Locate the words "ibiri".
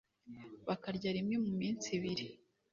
1.97-2.25